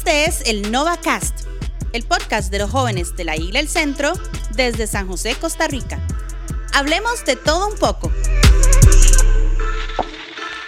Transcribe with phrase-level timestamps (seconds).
[0.00, 1.46] Este es el NovaCast,
[1.92, 4.14] el podcast de los jóvenes de la Isla El Centro
[4.56, 6.00] desde San José, Costa Rica.
[6.72, 8.10] Hablemos de todo un poco.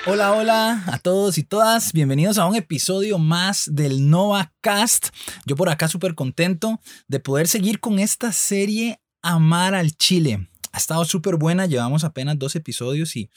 [0.04, 1.94] Hola, hola a todos y todas.
[1.94, 5.08] Bienvenidos a un episodio más del NovaCast.
[5.46, 6.78] Yo por acá súper contento
[7.08, 10.46] de poder seguir con esta serie Amar al Chile.
[10.72, 13.30] Ha estado súper buena, llevamos apenas dos episodios y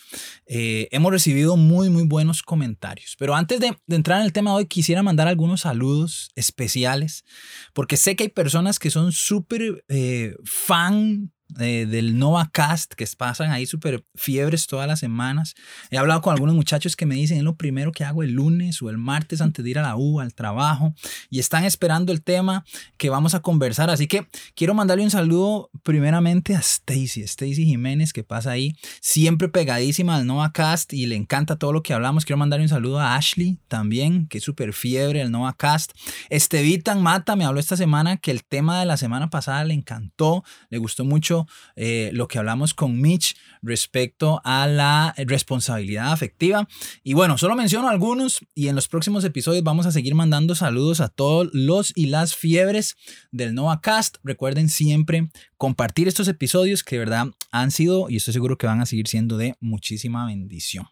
[0.45, 3.15] eh, hemos recibido muy, muy buenos comentarios.
[3.20, 7.25] Pero antes de, entrar en el tema de hoy, quisiera mandar algunos saludos especiales,
[7.73, 13.52] porque sé que hay personas que son súper eh, fan del Nova Cast que pasan
[13.52, 15.55] ahí súper fiebres todas las semanas.
[15.91, 18.81] He hablado con algunos muchachos que me dicen es lo primero que hago el lunes
[18.81, 20.94] o el martes antes de ir a la U, al trabajo,
[21.30, 22.66] y están esperando el tema
[22.98, 23.90] que vamos a conversar.
[23.90, 29.48] Así que quiero mandarle un saludo primeramente a Stacy, Stacy Jiménez que pasa ahí, siempre
[29.48, 32.26] pegadísima al Nova Cast y le encanta todo lo que hablamos.
[32.26, 35.91] Quiero mandarle un saludo a Ashley también, que es súper fiebre el Nova Cast.
[36.30, 40.43] Estevitan Mata me habló esta semana que el tema de la semana pasada le encantó,
[40.70, 41.35] le gustó mucho
[41.76, 46.68] eh, lo que hablamos con Mitch respecto a la responsabilidad afectiva.
[47.04, 51.02] Y bueno, solo menciono algunos y en los próximos episodios vamos a seguir mandando saludos
[51.02, 52.96] a todos los y las fiebres
[53.32, 54.18] del Nova Cast.
[54.24, 58.82] Recuerden siempre compartir estos episodios que de verdad han sido y estoy seguro que van
[58.82, 60.86] a seguir siendo de muchísima bendición.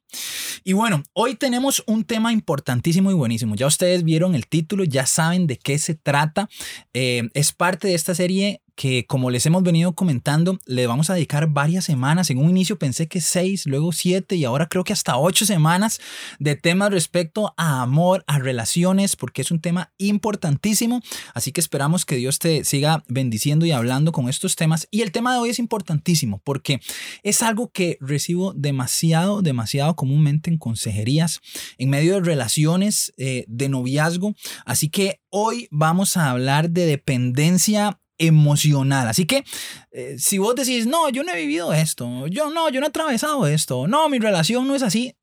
[0.63, 3.55] Y bueno, hoy tenemos un tema importantísimo y buenísimo.
[3.55, 6.49] Ya ustedes vieron el título, ya saben de qué se trata.
[6.93, 11.13] Eh, es parte de esta serie que como les hemos venido comentando, le vamos a
[11.13, 12.29] dedicar varias semanas.
[12.29, 15.99] En un inicio pensé que seis, luego siete y ahora creo que hasta ocho semanas
[16.39, 21.01] de temas respecto a amor, a relaciones, porque es un tema importantísimo.
[21.33, 24.87] Así que esperamos que Dios te siga bendiciendo y hablando con estos temas.
[24.91, 26.81] Y el tema de hoy es importantísimo porque
[27.23, 31.41] es algo que recibo demasiado, demasiado comúnmente en consejerías,
[31.77, 34.35] en medio de relaciones eh, de noviazgo.
[34.65, 39.07] Así que hoy vamos a hablar de dependencia emocional.
[39.07, 39.43] Así que
[39.91, 42.89] eh, si vos decís, no, yo no he vivido esto, yo no, yo no he
[42.89, 45.15] atravesado esto, no, mi relación no es así,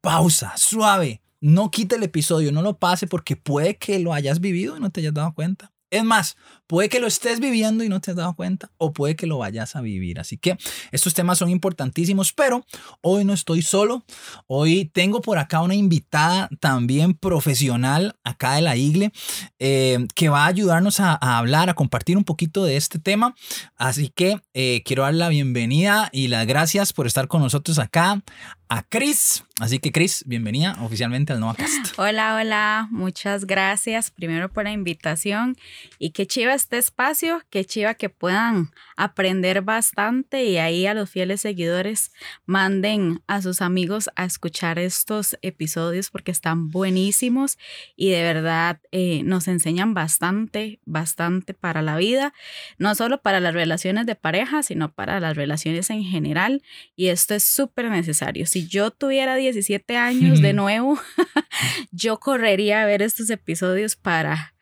[0.00, 4.76] pausa, suave, no quite el episodio, no lo pase porque puede que lo hayas vivido
[4.76, 5.72] y no te hayas dado cuenta.
[5.90, 9.16] Es más, puede que lo estés viviendo y no te has dado cuenta o puede
[9.16, 10.20] que lo vayas a vivir.
[10.20, 10.56] Así que
[10.92, 12.64] estos temas son importantísimos, pero
[13.00, 14.04] hoy no estoy solo.
[14.46, 19.12] Hoy tengo por acá una invitada también profesional acá de la IGLE
[19.58, 23.34] eh, que va a ayudarnos a, hablar, a compartir un poquito de este tema.
[23.76, 28.22] Así que eh, quiero dar la bienvenida y las gracias por estar con nosotros acá
[28.68, 29.44] a Cris.
[29.60, 31.94] Así que Cris, bienvenida oficialmente al NovaCast.
[31.98, 35.56] Hola, hola, muchas gracias primero por la invitación
[35.98, 41.10] y qué chiva este espacio, qué chiva que puedan aprender bastante y ahí a los
[41.10, 42.12] fieles seguidores
[42.46, 47.58] manden a sus amigos a escuchar estos episodios porque están buenísimos
[47.96, 52.32] y de verdad eh, nos enseñan bastante, bastante para la vida,
[52.78, 56.62] no solo para las relaciones de pareja, sino para las relaciones en general
[56.94, 58.46] y esto es súper necesario.
[58.58, 60.98] Si yo tuviera 17 años de nuevo,
[61.92, 64.52] yo correría a ver estos episodios para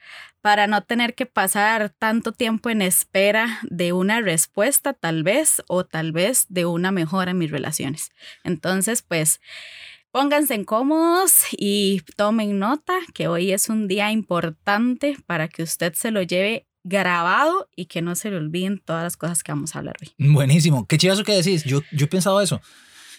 [0.43, 5.87] para no tener que pasar tanto tiempo en espera de una respuesta tal vez o
[5.87, 8.11] tal vez de una mejora en mis relaciones.
[8.45, 9.41] Entonces, pues
[10.11, 16.11] pónganse cómodos y tomen nota que hoy es un día importante para que usted se
[16.11, 19.79] lo lleve grabado y que no se le olviden todas las cosas que vamos a
[19.79, 20.13] hablar hoy.
[20.19, 20.87] Buenísimo.
[20.87, 21.65] Qué chido que decís.
[21.65, 22.61] Yo, yo he pensado eso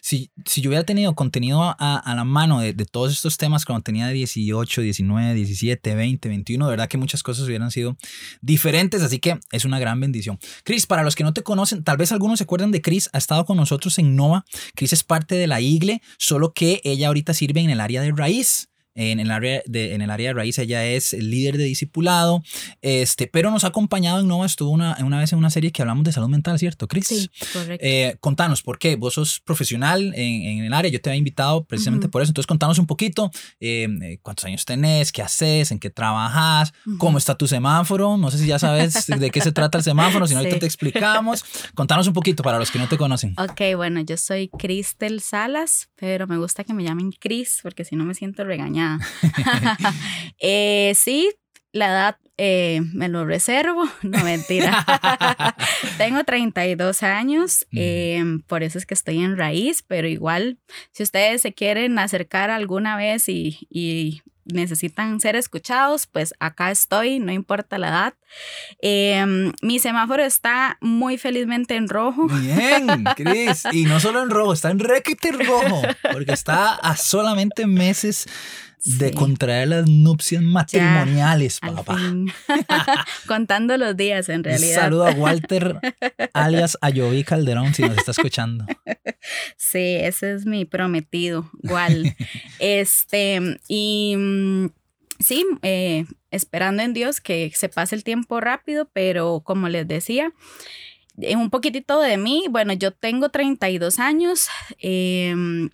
[0.08, 3.66] si, si yo hubiera tenido contenido a, a la mano de, de, todos estos temas
[3.66, 7.98] cuando tenía 18, 19, 17, 20, 21, de verdad que muchas cosas hubieran sido
[8.40, 10.40] diferentes, así que es una gran bendición.
[10.64, 13.18] Cris, para los que no te conocen, tal vez algunos se acuerdan de Cris, ha
[13.18, 14.46] estado con nosotros en Nova.
[14.76, 18.14] Cris es parte de la IGLE, solo que ella ahorita sirve en el área de
[18.14, 22.42] raíz en el área de, en el área de raíz, ella es líder de discipulado,
[22.82, 25.84] este, pero nos ha acompañado en Nova, estuvo una, una vez en una serie que
[25.84, 27.08] hablamos de salud mental, ¿cierto, Cris?
[27.08, 27.86] Sí, correcto.
[27.86, 28.96] Eh, contanos, ¿por qué?
[28.96, 32.48] Vos sos profesional en, en, el área, yo te había invitado precisamente por eso, entonces
[32.48, 37.36] contanos un poquito, em, eh, cuántos años tenés, qué haces, en qué trabajas, cómo está
[37.36, 40.40] tu semáforo, no sé si ya sabes de qué se trata el semáforo, si no
[40.40, 41.46] ahorita te explicamos,
[41.76, 43.36] contanos un poquito para los que no te conocen.
[43.38, 47.96] Ok, bueno, yo soy Cristel Salas, pero me gusta que me llamen Cris, porque si
[47.96, 48.87] no me siento regañada.
[50.40, 51.32] eh, sí,
[51.72, 54.86] la edad eh, me lo reservo, no mentira.
[55.98, 60.60] Tengo 32 años, eh, por eso es que estoy en raíz, pero igual,
[60.92, 67.20] si ustedes se quieren acercar alguna vez y, y necesitan ser escuchados, pues acá estoy,
[67.20, 68.14] no importa la edad.
[68.82, 72.28] Eh, mi semáforo está muy felizmente en rojo.
[72.28, 73.64] Bien, Cris.
[73.72, 75.82] Y no solo en rojo, está en requete rojo,
[76.14, 78.28] porque está a solamente meses
[78.88, 81.98] de contraer las nupcias matrimoniales, Al papá.
[83.28, 84.76] Contando los días, en Un realidad.
[84.82, 85.80] saludo a Walter,
[86.34, 88.66] alias Ayoví Calderón, si nos está escuchando.
[89.58, 92.16] Sí, ese es mi prometido, igual.
[92.60, 94.68] este, y mm,
[95.20, 100.32] sí, eh, esperando en Dios que se pase el tiempo rápido, pero como les decía,
[101.22, 104.48] eh, un poquitito de mí, bueno, yo tengo 32 años
[104.80, 105.70] em,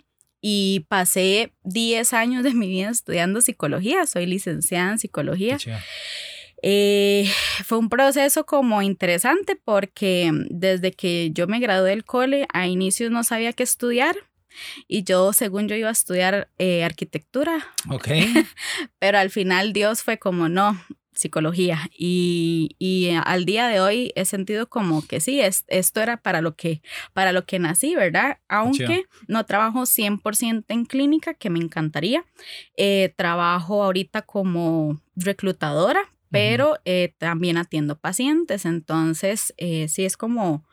[0.46, 5.56] y pasé 10 años de mi vida estudiando psicología, soy licenciada en psicología.
[6.62, 7.26] Eh,
[7.64, 13.10] fue un proceso como interesante porque desde que yo me gradué del cole, a inicios
[13.10, 14.16] no sabía qué estudiar
[14.86, 18.08] y yo, según yo iba a estudiar eh, arquitectura, Ok.
[18.98, 20.78] pero al final Dios fue como no,
[21.14, 26.16] psicología y, y al día de hoy he sentido como que sí, es, esto era
[26.18, 26.82] para lo que,
[27.12, 28.38] para lo que nací, ¿verdad?
[28.48, 32.24] Aunque no trabajo 100% en clínica, que me encantaría.
[32.76, 36.00] Eh, trabajo ahorita como reclutadora,
[36.30, 40.64] pero eh, también atiendo pacientes, entonces eh, sí es como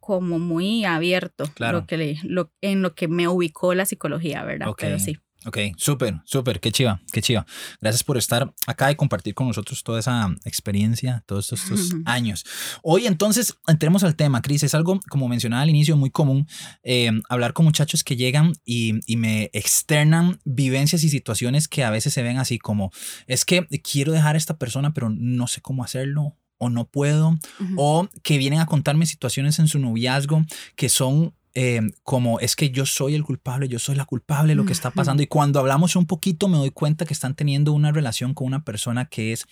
[0.00, 1.78] como muy abierto Claro.
[1.80, 4.68] lo que le- lo- en lo que me ubicó la psicología, ¿verdad?
[4.68, 4.76] Ok.
[4.80, 5.16] Pero sí.
[5.46, 7.46] Ok, súper, súper, qué chiva, qué chiva.
[7.80, 12.44] Gracias por estar acá y compartir con nosotros toda esa experiencia, todos estos, años.
[12.82, 16.46] Hoy entonces entremos al tema, Cris, es algo, como mencionaba al inicio, muy común
[16.82, 21.90] eh, hablar con muchachos que llegan y, y me externan vivencias y situaciones que a
[21.90, 22.90] veces se ven así como,
[23.26, 27.38] es que quiero dejar a esta persona, pero no sé cómo hacerlo o no puedo,
[27.76, 30.44] o que vienen a contarme situaciones en su noviazgo
[30.76, 34.56] que son eh, como es que yo soy el culpable, yo soy la culpable de
[34.56, 35.22] lo que está pasando.
[35.22, 38.64] Y cuando hablamos un poquito me doy cuenta que están teniendo una relación con una
[38.64, 39.46] persona que es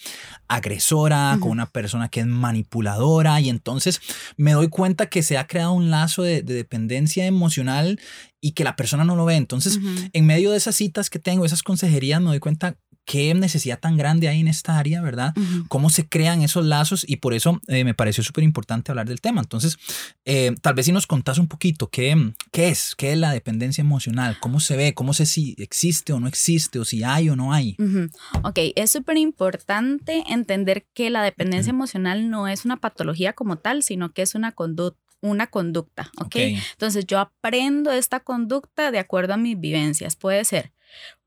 [0.49, 3.41] agresora, con una persona que es manipuladora.
[3.41, 4.01] Y entonces
[4.37, 8.01] me doy cuenta que se ha creado un lazo de, de dependencia emocional
[8.41, 9.37] y que la persona no lo ve.
[9.37, 9.79] Entonces,
[10.13, 13.97] en medio de esas citas que tengo, esas consejerías, me doy cuenta qué necesidad tan
[13.97, 15.35] grande hay en esta área, ¿verdad?
[15.69, 19.21] Cómo se crean esos lazos y por eso eh, me pareció súper importante hablar del
[19.21, 19.41] tema.
[19.41, 19.79] Entonces,
[20.25, 23.83] eh, tal vez si nos contás un poquito qué, qué es, qué es la dependencia
[23.83, 27.37] emocional, cómo se ve, cómo sé si existe o no existe, o si hay o
[27.37, 27.77] no hay.
[27.79, 28.09] Ujú.
[28.45, 33.83] Ok, es súper importante entender que la dependencia emocional no es una patología como tal,
[33.83, 35.01] sino que es una conducta.
[35.25, 36.27] Una conducta, ¿ok?
[36.27, 36.37] Ok.
[36.73, 40.17] Entonces yo aprendo esta conducta de acuerdo a mis vivencias.
[40.17, 40.73] Puede ser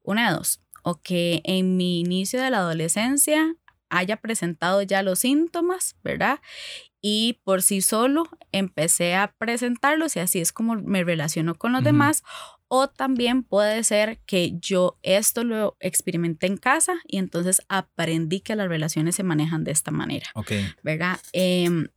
[0.03, 3.55] una de dos, o que en mi inicio de la adolescencia
[3.89, 6.39] haya presentado ya los síntomas, ¿verdad?
[7.01, 11.83] Y por sí solo empecé a presentarlos y así es como me relaciono con los
[11.83, 12.23] demás.
[12.67, 18.55] O también puede ser que yo esto lo experimenté en casa y entonces aprendí que
[18.55, 20.51] las relaciones se manejan de esta manera, Ok.
[20.83, 21.19] ¿verdad?
[21.33, 21.87] Em,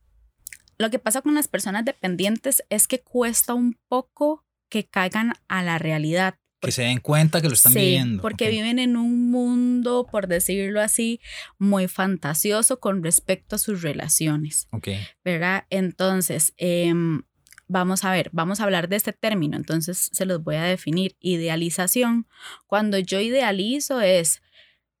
[0.79, 5.61] lo que pasa con las personas dependientes es que cuesta un poco que caigan a
[5.63, 6.39] la realidad.
[6.61, 8.21] Que se den cuenta que lo están Sí, viviendo.
[8.21, 11.21] porque viven en un mundo, por decirlo así,
[11.57, 14.67] muy fantasioso con respecto a sus relaciones.
[14.71, 14.89] Ok.
[15.23, 15.65] ¿verdad?
[15.69, 17.21] Entonces, em,
[17.67, 21.15] vamos a ver, vamos a hablar de este término, entonces se los voy a definir.
[21.21, 22.27] Idealización.
[22.67, 24.41] Cuando yo idealizo es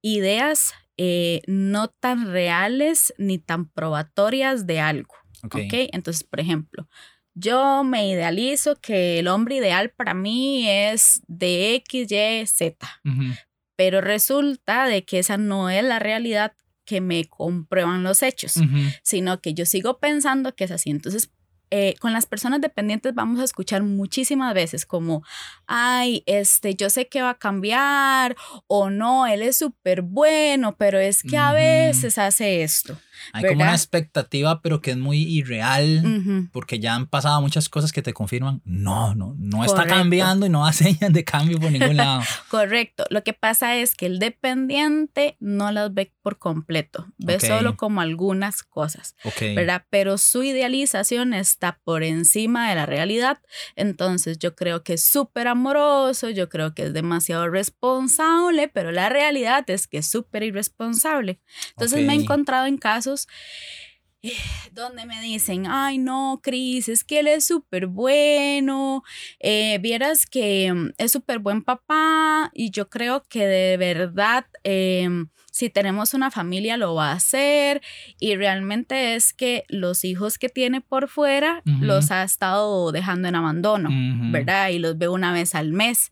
[0.01, 5.13] ideas eh, no tan reales ni tan probatorias de algo.
[5.43, 5.55] Ok.
[5.55, 5.73] ¿ok?
[5.93, 6.87] Entonces, por ejemplo,
[7.39, 12.87] yo me idealizo que el hombre ideal para mí es de X, Y, Z
[13.79, 16.51] pero resulta de que esa no es la realidad
[16.83, 18.55] que me comprueban los hechos,
[19.03, 20.89] sino que yo sigo pensando que es así.
[20.89, 21.31] Entonces,
[21.71, 25.23] eh, con las personas dependientes vamos a escuchar muchísimas veces como,
[25.65, 28.35] ay, este, yo sé que va a cambiar
[28.67, 32.99] o no, él es súper bueno, pero es que a veces hace esto.
[33.33, 33.75] Hay como una ¿verdad?
[33.75, 36.03] expectativa, pero que es muy irreal.
[36.05, 36.49] Ujú.
[36.51, 39.95] Porque ya han pasado muchas cosas que te confirman, no, no, no está Correcto.
[39.95, 42.21] cambiando y no da señas de cambio por ningún lado.
[42.49, 43.05] Correcto.
[43.09, 47.43] Lo que pasa es que el dependiente no las ve por completo, ve Ok.
[47.45, 49.15] solo como algunas cosas.
[49.23, 49.41] Ok.
[49.55, 49.85] ¿verdad?
[49.89, 53.39] Pero su idealización está por encima de la realidad.
[53.75, 59.09] Entonces yo creo que es súper amoroso, yo creo que es demasiado responsable, pero la
[59.09, 61.39] realidad es que es súper irresponsable.
[61.71, 63.08] Entonces me he encontrado en casos
[64.21, 64.33] eh,
[64.73, 69.03] donde me dicen, ay no, Cris, es que él es súper bueno,
[69.39, 74.45] eh, vieras que mm, es súper buen papá y yo creo que de verdad...
[74.63, 77.81] em, si tenemos una familia lo va a hacer
[78.17, 83.35] y realmente es que los hijos que tiene por fuera los ha estado dejando en
[83.35, 84.31] abandono, Ujú.
[84.31, 84.69] ¿verdad?
[84.69, 86.11] Y los ve una vez al mes.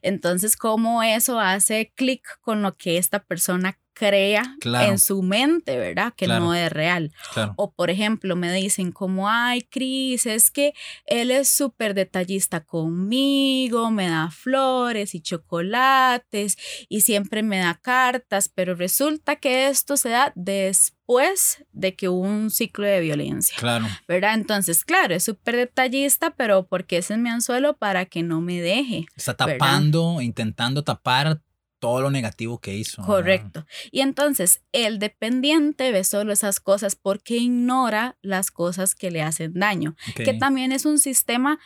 [0.00, 4.92] Entonces, ¿cómo eso hace clic con lo que esta persona crea Claro.
[4.92, 6.12] en su mente, ¿verdad?
[6.14, 6.44] Que Claro.
[6.44, 7.12] no es real.
[7.32, 7.54] Claro.
[7.56, 10.74] O por ejemplo, me dicen como, ay, Cris, es que
[11.06, 16.58] él es súper detallista conmigo, me da flores y chocolates
[16.90, 22.20] y siempre me da cartas, pero resulta que esto se da después de que hubo
[22.20, 23.56] un ciclo de violencia.
[23.58, 23.86] Claro.
[24.08, 24.34] ¿Verdad?
[24.34, 28.60] Entonces, claro, es súper detallista, pero porque ese es mi anzuelo para que no me
[28.60, 29.06] deje.
[29.16, 31.40] Está tapando, intentando tapar
[31.86, 33.00] todo lo negativo que hizo.
[33.02, 33.64] Correcto.
[33.92, 39.52] Y entonces el dependiente ve solo esas cosas porque ignora las cosas que le hacen
[39.54, 41.60] daño, que también es un sistema,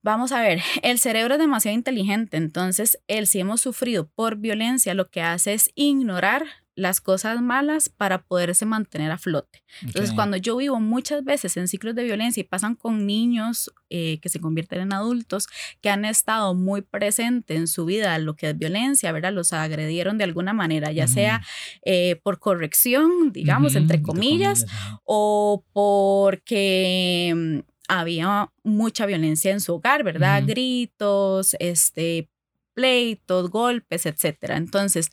[0.00, 4.94] vamos a ver, el cerebro es demasiado inteligente, entonces él si hemos sufrido por violencia,
[4.94, 6.46] lo que hace es ignorar
[6.78, 9.64] las cosas malas para poderse mantener a flote.
[9.82, 14.20] Entonces, cuando yo vivo muchas veces en ciclos de violencia y pasan con niños eh,
[14.20, 15.48] que se convierten en adultos,
[15.80, 19.32] que han estado muy presentes en su vida lo que es violencia, ¿verdad?
[19.32, 21.42] Los agredieron de alguna manera, ya sea
[21.84, 24.64] eh, por corrección, digamos, entre comillas,
[25.02, 27.58] o porque mm,
[27.88, 30.44] había mucha violencia en su hogar, ¿verdad?
[30.46, 32.28] Gritos, este
[32.82, 34.56] pleitos, golpes, etcétera.
[34.56, 35.10] Entonces,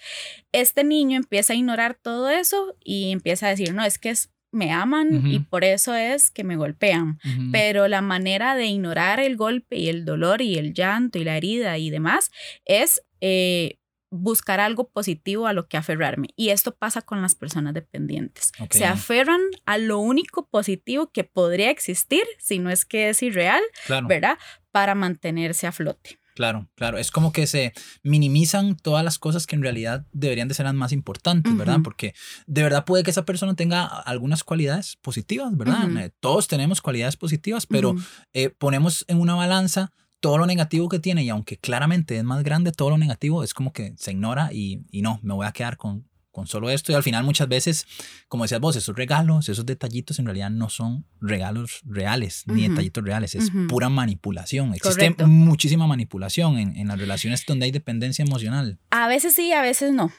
[0.51, 4.29] este niño empieza a ignorar todo eso y empieza a decir, no, es que es-
[4.51, 7.17] me aman y por eso es que me golpean.
[7.51, 11.36] Pero la manera de ignorar el golpe y el dolor y el llanto y la
[11.36, 12.29] herida y demás
[12.63, 13.79] es eh,
[14.12, 16.29] buscar algo positivo a lo que aferrarme.
[16.38, 18.53] Y esto pasa con las personas dependientes.
[18.60, 18.72] Ok.
[18.74, 23.62] Se aferran a lo único positivo que podría existir, si no es que es irreal,
[23.88, 24.07] Claro.
[24.07, 24.38] ¿verdad?
[24.72, 26.17] Para mantenerse a flote.
[26.36, 26.98] Claro, claro.
[26.98, 27.74] Es como que se
[28.04, 31.80] minimizan todas las cosas que en realidad deberían de ser las más importantes, ¿verdad?
[31.82, 32.13] Porque
[32.46, 35.89] de verdad puede que esa persona tenga algunas cualidades positivas, ¿verdad?
[35.98, 37.96] Eh, Todos tenemos cualidades positivas, pero
[38.34, 42.44] eh, ponemos en una balanza todo lo negativo que tiene y aunque claramente es más
[42.44, 45.54] grande todo lo negativo, es como que se ignora y, y no, me voy a
[45.54, 47.88] quedar con, con solo esto y al final muchas veces,
[48.27, 53.01] como decías vos, esos regalos, esos detallitos en realidad no son regalos reales ni detallitos
[53.06, 54.74] reales, es pura manipulación.
[54.74, 55.27] Existe Correcto.
[55.27, 58.77] muchísima manipulación en, en las relaciones donde hay dependencia emocional.
[58.89, 60.12] A veces sí, a veces no.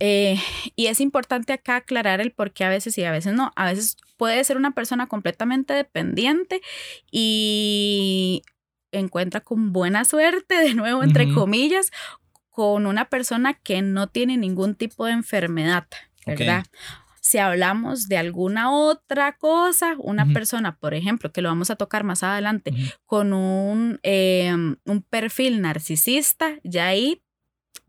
[0.00, 0.40] Eh,
[0.74, 3.52] y es importante acá aclarar el por qué a veces sí, a veces no.
[3.54, 6.60] A veces puede ser una persona completamente dependiente
[7.12, 8.42] y
[8.90, 11.34] encuentra con buena suerte, de nuevo, entre Ujú.
[11.34, 11.92] comillas,
[12.52, 15.88] con una persona que no tiene ningún tipo de enfermedad.
[16.24, 16.64] ¿verdad?
[17.20, 22.04] Si hablamos de alguna otra cosa, una persona, por ejemplo, que lo vamos a tocar
[22.04, 22.72] más adelante,
[23.06, 27.22] con un, eh, un perfil narcisista, ya ahí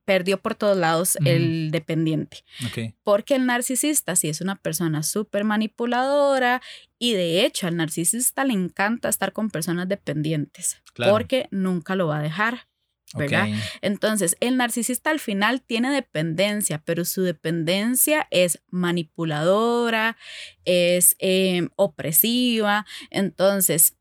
[0.06, 2.44] perdió por todos lados el dependiente.
[3.04, 6.62] Porque el narcisista sí es una persona súper manipuladora
[7.00, 11.14] y de hecho al narcisista le encanta estar con personas dependientes claro.
[11.14, 12.68] porque nunca lo va a dejar.
[13.82, 20.18] Entonces, el narcisista al final tiene dependencia, pero su dependencia es manipuladora,
[20.66, 22.86] es eh, opresiva.
[23.10, 23.96] Entonces,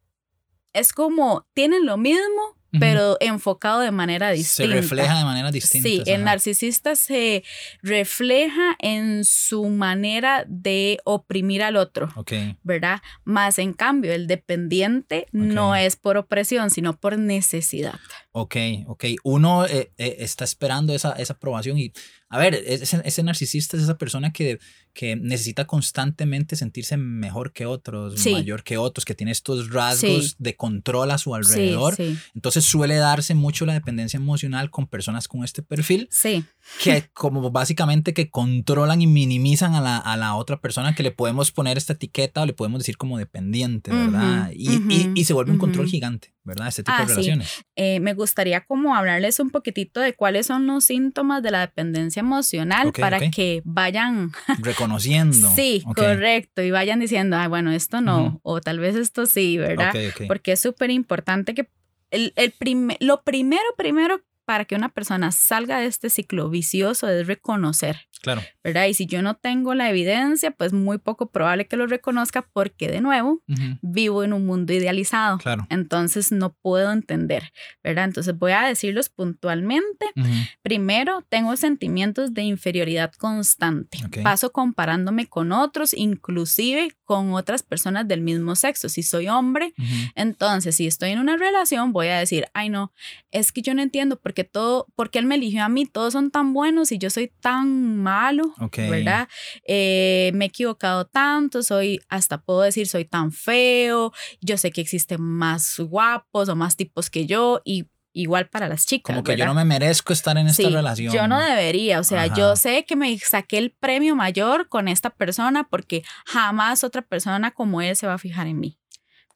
[0.72, 4.74] es como, tienen lo mismo, Pero enfocado de manera Se distinta.
[4.74, 5.88] refleja de manera distinta.
[5.88, 7.44] Sí, el narcisista se
[7.82, 13.00] refleja en su manera de oprimir al otro, Ok, ¿verdad?
[13.24, 17.98] Más en cambio, el dependiente no es por opresión, sino por necesidad.
[18.32, 19.04] ok, ok.
[19.24, 21.92] Uno eh, eh, está esperando esa, esa aprobación y,
[22.34, 24.58] a ver, ese, ese narcisista es esa persona que,
[24.94, 28.32] que necesita constantemente sentirse mejor que otros, Sí.
[28.32, 30.34] mayor que otros, que tiene estos rasgos Sí.
[30.38, 31.94] de control a su alrededor.
[31.94, 36.44] sí, Entonces suele darse mucho la dependencia emocional con personas con este perfil sí,
[36.82, 41.10] que como básicamente que controlan y minimizan a la, a la otra persona que le
[41.10, 44.44] podemos poner esta etiqueta o le podemos decir como dependiente, ¿verdad?
[44.50, 46.68] Ujú, y, y- ujú, y se vuelve un control gigante, ¿verdad?
[46.68, 47.64] Este tipo Ah, de relaciones.
[47.76, 52.21] Eh, me gustaría como hablarles un poquitito de cuáles son los síntomas de la dependencia
[52.22, 55.50] emocional para que vayan Reconociendo.
[55.54, 56.62] Sí, correcto.
[56.62, 59.92] Y vayan diciendo, ah, bueno, esto no, o tal vez esto sí, ¿verdad?
[60.26, 61.68] Porque es súper importante que
[62.10, 67.08] el, el prime- lo primero, primero para que una persona salga de este ciclo vicioso
[67.08, 68.42] es reconocer, Claro.
[68.62, 68.86] ¿verdad?
[68.86, 72.88] Y si yo no tengo la evidencia, pues muy poco probable que lo reconozca porque
[72.88, 75.38] de nuevo Ujú, vivo en un mundo idealizado.
[75.38, 75.66] Claro.
[75.70, 78.04] Entonces no puedo entender, ¿verdad?
[78.04, 80.06] Entonces voy a decirlos puntualmente.
[80.16, 80.28] Ujú,
[80.62, 83.98] Primero, tengo sentimientos de inferioridad constante.
[84.06, 84.18] Ok.
[84.22, 88.88] Paso comparándome con otros, inclusive con otras personas del mismo sexo.
[88.88, 92.92] Si soy hombre, ujú, entonces si estoy en una relación, voy a decir, ay no,
[93.30, 95.86] es que yo no entiendo por qué todo, por qué él me eligió a mí,
[95.86, 98.54] todos son tan buenos y yo soy tan malo.
[98.90, 99.28] ¿verdad?
[99.66, 104.80] Eh, me he equivocado tanto, soy, hasta puedo decir, soy tan feo, yo sé que
[104.80, 109.14] existen más guapos o más tipos que yo y igual para las chicas.
[109.14, 111.12] Como que yo no me merezco estar en esta Sí, relación.
[111.14, 112.34] Yo no debería, o sea, Ajá.
[112.34, 117.52] yo sé que me saqué el premio mayor con esta persona porque jamás otra persona
[117.52, 118.78] como él se va a fijar en mí.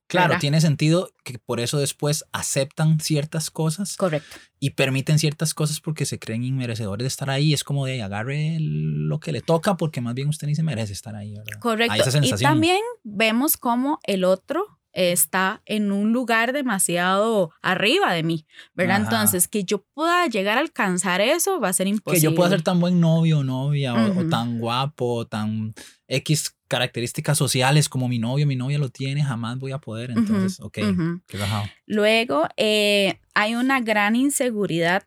[0.08, 0.40] Claro, ¿verdad?
[0.40, 4.36] tiene sentido que por eso después aceptan ciertas cosas Correcto.
[4.60, 7.52] y permiten ciertas cosas porque se creen inmerecedores de estar ahí.
[7.52, 10.92] Es como de agarre lo que le toca porque más bien usted ni se merece
[10.92, 11.58] estar ahí, ¿verdad?
[11.60, 11.92] Correcto.
[11.92, 18.22] Hay esa y también vemos cómo el otro está en un lugar demasiado arriba de
[18.22, 19.02] mí, ¿verdad?
[19.02, 19.04] Ajá.
[19.04, 22.22] Entonces, que yo pueda llegar a alcanzar eso va a ser que imposible.
[22.30, 24.28] yo pueda ser tan buen novio o novia o- o, Ujú.
[24.30, 25.74] tan guapo, o tan
[26.08, 30.10] X características sociales como mi novio, mi novia lo tiene, jamás voy a poder.
[30.10, 31.20] Entonces, ok, ujú.
[31.26, 31.64] qué rajado.
[31.86, 35.04] Luego, eh, hay una gran inseguridad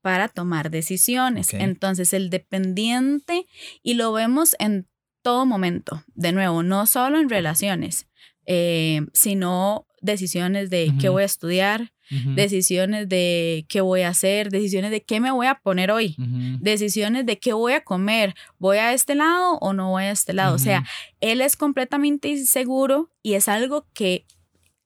[0.00, 1.52] para tomar decisiones.
[1.54, 3.46] Entonces, el dependiente,
[3.82, 4.86] y lo vemos en
[5.22, 8.06] todo momento, de nuevo, no solo en relaciones,
[8.46, 14.90] eh, sino decisiones de qué voy a estudiar, Decisiones de qué voy a hacer, decisiones
[14.90, 16.16] de qué me voy a poner hoy,
[16.60, 20.32] decisiones de qué voy a comer, voy a este lado o no voy a este
[20.32, 20.54] lado.
[20.54, 20.84] O sea,
[21.20, 24.24] él es completamente inseguro y es algo que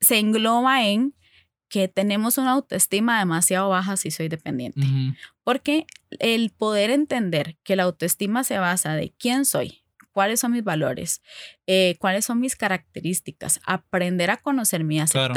[0.01, 1.15] se engloba en
[1.69, 4.87] que tenemos una autoestima demasiado baja si soy dependiente.
[5.43, 5.87] Porque
[6.19, 11.23] el poder entender que la autoestima se basa de quién soy, cuáles son mis valores,
[11.67, 15.33] eh, cuáles son mis características, aprender a conocerme y Claro.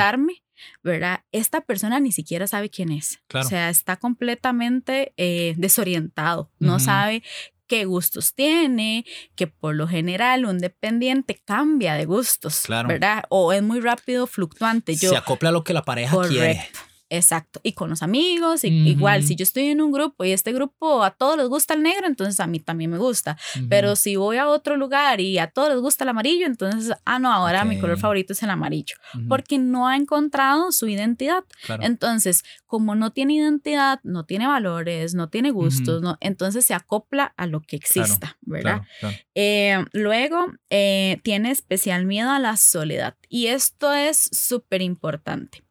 [0.83, 1.21] ¿Verdad?
[1.31, 3.19] Esta persona ni siquiera sabe quién es.
[3.27, 3.45] Claro.
[3.45, 7.23] O sea, está completamente eh, desorientado, no sabe
[7.67, 12.87] qué gustos tiene, que por lo general un dependiente cambia de gustos, Claro.
[12.87, 13.23] ¿verdad?
[13.29, 14.95] O es muy rápido fluctuante.
[14.95, 16.67] Yo, Se acopla a lo que la pareja quiere.
[17.09, 17.59] Exacto.
[17.63, 21.03] Y con los amigos, y- igual, si yo estoy en un grupo y este grupo
[21.03, 23.37] a todos les gusta el negro, entonces a mí también me gusta.
[23.69, 27.19] Pero si voy a otro lugar y a todos les gusta el amarillo, entonces, ah,
[27.19, 28.95] no, ahora mi color favorito es el amarillo.
[29.27, 31.43] Porque no ha encontrado su identidad.
[31.65, 31.83] claro.
[31.83, 37.33] Entonces, como no tiene identidad, no tiene valores, no tiene gustos, no, entonces se acopla
[37.37, 38.81] a lo que exista, ¿verdad?
[38.99, 39.15] Claro.
[39.35, 43.15] Eh, luego, eh, tiene especial miedo a la soledad.
[43.29, 45.63] Y esto es súper importante.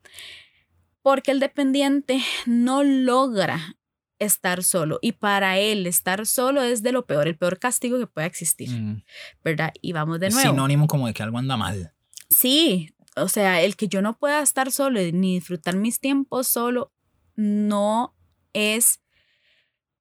[1.05, 3.77] Porque el dependiente no logra
[4.19, 4.99] estar solo.
[5.03, 8.71] Y para él, estar solo es de lo peor, el peor castigo que pueda existir,
[8.71, 9.03] Mm.
[9.45, 9.71] ¿verdad?
[9.83, 10.49] Y vamos de nuevo.
[10.51, 11.93] sinónimo como de que algo anda mal.
[12.31, 16.91] Sí, o sea, el que yo no pueda estar solo ni disfrutar mis tiempos solo
[17.37, 18.15] no
[18.55, 19.01] es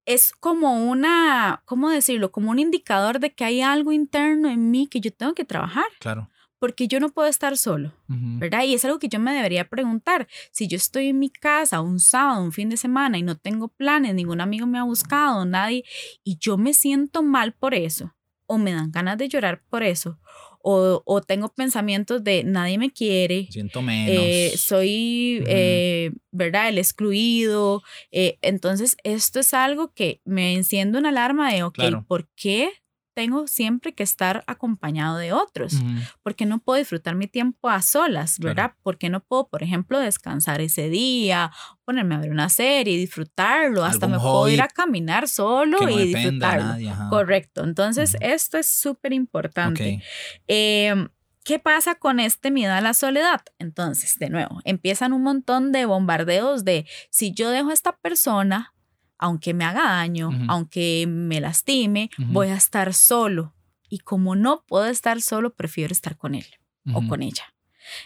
[0.06, 2.32] es como una, ¿cómo decirlo?
[2.32, 5.86] Como un indicador de que hay algo interno en mí que yo tengo que trabajar,
[6.00, 6.30] Claro.
[6.64, 7.92] Porque yo no puedo estar solo.
[8.08, 8.64] ¿verdad?
[8.64, 10.30] Y es algo que yo me debería preguntar.
[10.52, 13.68] Si yo estoy en mi casa un sábado, un fin de semana y no tengo
[13.68, 15.84] planes, ningún amigo me ha buscado, nadie,
[16.24, 20.20] y yo me siento mal por eso, o me dan ganas de llorar por eso,
[20.62, 24.24] o, o tengo pensamientos de nadie me quiere, Siento menos.
[24.26, 26.70] eh, soy, eh, ¿verdad?
[26.70, 27.84] El excluido.
[28.12, 32.06] eh, entonces, esto es algo que me enciende una alarma de, ok, Claro.
[32.08, 32.70] ¿por qué
[33.14, 35.74] tengo siempre que estar acompañado de otros?
[35.74, 36.00] Ujú.
[36.22, 38.74] ¿Por qué no puedo disfrutar mi tiempo a solas, verdad?
[38.84, 41.52] ¿Por qué no puedo, por ejemplo, descansar ese día,
[41.86, 43.84] ponerme a ver una serie, disfrutarlo?
[43.84, 46.66] Hasta me puedo ir a caminar solo no y disfrutarlo.
[46.66, 46.94] nadie.
[47.10, 47.64] Correcto.
[47.64, 50.02] Entonces, esto es súper importante.
[50.48, 51.08] Eh,
[51.44, 53.42] ¿Qué pasa con este miedo a la soledad?
[53.60, 58.73] Entonces, de nuevo, empiezan un montón de bombardeos de si yo dejo a esta persona,
[59.18, 63.54] aunque me haga daño, aunque me lastime, voy a estar solo.
[63.90, 66.46] Y como no puedo estar solo, prefiero estar con él
[66.94, 67.54] o con ella.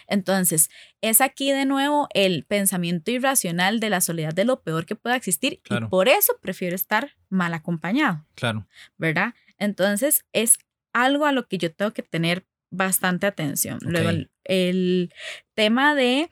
[0.06, 4.96] Entonces, es aquí de nuevo el pensamiento irracional de la soledad de lo peor que
[4.96, 5.86] pueda existir Claro.
[5.86, 8.26] y por eso prefiero estar mal acompañado.
[8.34, 8.66] Claro.
[8.96, 9.34] ¿verdad?
[9.56, 10.58] Entonces es
[10.92, 13.78] algo a lo que yo tengo que tener bastante atención.
[13.82, 14.10] Luego
[14.44, 15.12] el
[15.54, 16.28] tema de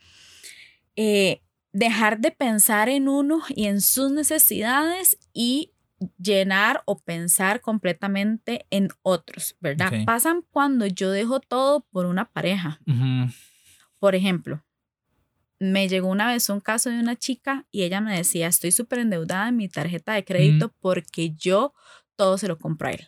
[0.95, 1.41] eh,
[1.77, 5.73] dejar de pensar en uno y en sus necesidades y
[6.17, 9.91] llenar o pensar completamente en otros, ¿verdad?
[10.05, 12.79] Pasan cuando yo dejo todo por una pareja.
[13.99, 14.63] Por ejemplo,
[15.59, 18.99] me llegó una vez un caso de una chica y ella me decía, estoy súper
[18.99, 21.73] endeudada en mi tarjeta de crédito porque yo
[22.15, 23.07] todo se lo compro a él,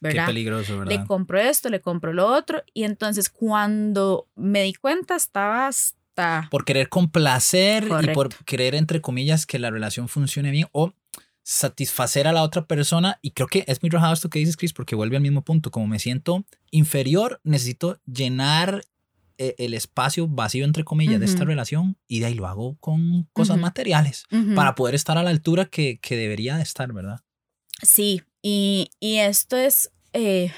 [0.00, 0.26] Qué ¿verdad?
[0.26, 1.00] peligroso, ¿verdad?
[1.00, 5.68] Le compro esto, le compro lo otro y entonces cuando me di cuenta estaba
[6.50, 10.92] por querer complacer y por querer, entre comillas, que la relación funcione bien o
[11.42, 13.18] satisfacer a la otra persona.
[13.22, 15.70] Y creo que es muy rajado esto que dices, Chris, porque vuelve al mismo punto.
[15.70, 18.82] Como me siento inferior, necesito llenar
[19.36, 23.28] eh, el espacio vacío, entre comillas, de esta relación y de ahí lo hago con
[23.32, 27.20] cosas materiales para poder estar a la altura que, que debería de estar, ¿verdad?
[27.82, 30.52] Sí, y, y esto es eh,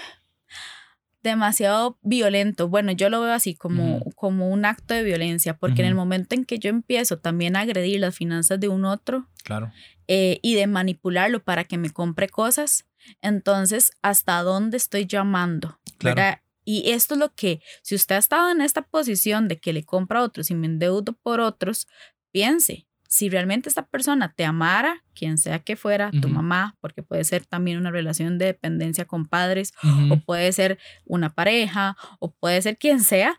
[1.30, 2.68] demasiado violento.
[2.68, 6.34] Bueno, yo lo veo así como, como un acto de violencia, porque en el momento
[6.34, 9.72] en que yo empiezo también a agredir las finanzas de un otro Claro.
[10.08, 12.86] eh, y de manipularlo para que me compre cosas,
[13.22, 15.78] entonces, ¿hasta dónde estoy llamando?
[15.98, 16.40] Claro.
[16.64, 19.84] Y esto es lo que, si usted ha estado en esta posición de que le
[19.84, 21.86] compra a otros y me endeudo por otros,
[22.32, 27.24] piense, si realmente esta persona te amara, quien sea que fuera, tu mamá, porque puede
[27.24, 29.72] ser también una relación de dependencia con padres,
[30.10, 33.38] o puede ser una pareja, o puede ser quien sea,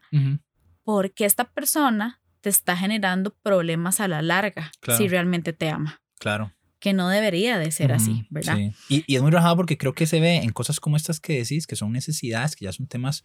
[0.83, 4.97] porque esta persona te está generando problemas a la larga, Claro.
[4.97, 6.51] si realmente te ama, Claro.
[6.79, 8.55] Que no debería de ser así, ¿verdad?
[8.57, 8.71] sí.
[8.89, 11.33] Y, y es muy rajado porque creo que se ve en cosas como estas que
[11.39, 13.23] decís, que son necesidades, que ya son temas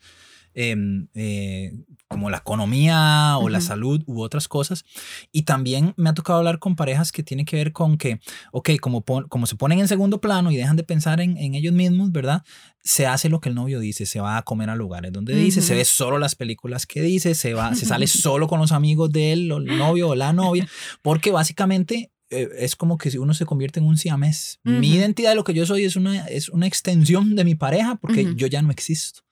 [0.55, 1.73] em, eh,
[2.09, 4.85] como la economía o la salud u otras cosas.
[5.33, 8.21] Y también me ha tocado hablar con parejas que tienen que ver con que,
[8.53, 11.55] ok, como, pon- como se ponen en segundo plano y dejan de pensar en, en
[11.55, 12.43] ellos mismos, ¿verdad?
[12.85, 15.62] Se hace lo que el novio dice, se va a comer a lugares donde dice,
[15.62, 19.11] se ve solo las películas que dice, se, va, se sale solo con los amigos
[19.11, 20.69] de él, el novio o la novia,
[21.01, 24.61] porque básicamente es como que si uno se convierte en un siamés.
[24.64, 27.97] Mi identidad de lo que yo soy es una, es una extensión de mi pareja
[27.97, 29.23] porque yo ya no existo.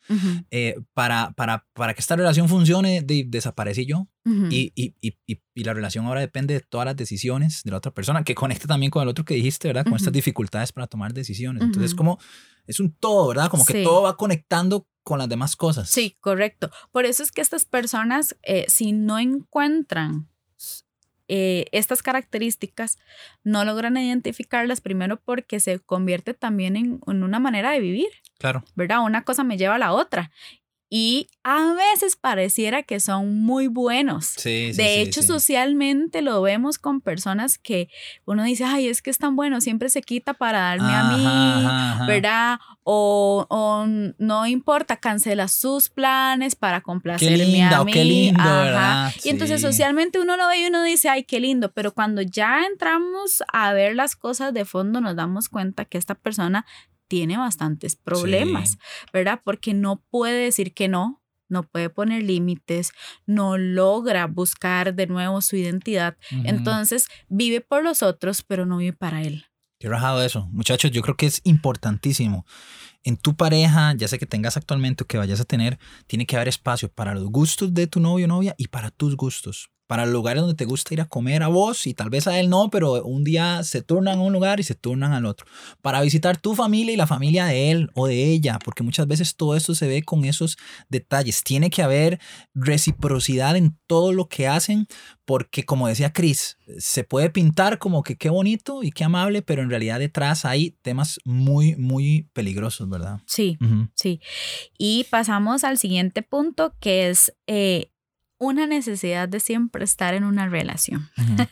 [0.50, 4.08] Eh, para, para, para que esta relación funcione, de, desaparecí yo
[4.50, 5.16] y, y, y,
[5.54, 8.66] y, la relación ahora depende de todas las decisiones de la otra persona, que conecta
[8.66, 9.84] también con el otro que dijiste, ¿verdad?
[9.84, 11.62] Con estas dificultades para tomar decisiones.
[11.62, 12.18] Entonces, como
[12.66, 13.48] es un todo, ¿verdad?
[13.50, 13.84] Como que Sí.
[13.84, 15.88] todo va conectando con las demás cosas.
[15.88, 16.70] Sí, correcto.
[16.90, 20.28] Por eso es que estas personas, eh, si no encuentran
[21.32, 22.98] eh, estas características,
[23.44, 28.64] no logran identificarlas primero porque se convierte también en, en una manera de vivir, Claro.
[28.74, 29.02] ¿verdad?
[29.02, 30.30] Una cosa me lleva a la otra.
[30.92, 34.26] Y a veces pareciera que son muy buenos.
[34.26, 37.88] Sí, sí, De sí, hecho, socialmente lo vemos con personas que
[38.24, 41.24] uno dice, ay, es que es tan bueno, siempre se quita para darme a mí,
[41.24, 42.06] ajá, ajá.
[42.06, 42.58] ¿verdad?
[42.92, 47.92] O, o no importa, cancela sus planes para Qué complacerme a mí.
[47.92, 48.62] qué lindo, Ajá.
[48.64, 49.12] ¿verdad?
[49.22, 52.64] Y entonces socialmente uno lo ve y uno dice, ay, qué lindo, pero cuando ya
[52.66, 56.66] entramos a ver las cosas de fondo nos damos cuenta que esta persona
[57.06, 58.78] tiene bastantes problemas, Sí.
[59.12, 59.40] ¿verdad?
[59.44, 62.92] Porque no puede decir que no, no puede poner límites,
[63.26, 66.16] no logra buscar de nuevo su identidad.
[66.44, 69.46] Entonces vive por los otros, pero no vive para él.
[69.80, 70.46] Qué rajado eso.
[70.52, 72.44] Muchachos, yo creo que es importantísimo.
[73.02, 76.36] En tu pareja, ya sea que tengas actualmente o que vayas a tener, tiene que
[76.36, 79.70] haber espacio para los gustos de tu novio o novia y para tus gustos.
[79.90, 82.38] Para los lugares donde te gusta ir a comer a vos y tal vez a
[82.38, 85.48] él no, pero un día se turnan a un lugar y se turnan al otro.
[85.82, 89.34] Para visitar tu familia y la familia de él o de ella, porque muchas veces
[89.34, 90.58] todo esto se ve con esos
[90.90, 91.42] detalles.
[91.42, 92.20] Tiene que haber
[92.54, 94.86] reciprocidad en todo lo que hacen,
[95.24, 99.60] porque como decía Chris, se puede pintar como que qué bonito y qué amable, pero
[99.60, 103.22] en realidad detrás hay temas muy, muy peligrosos, ¿verdad?
[103.26, 103.58] Sí,
[103.96, 104.20] sí.
[104.78, 107.89] Y pasamos al siguiente punto, que es eh,
[108.40, 111.10] una necesidad de siempre estar en una relación.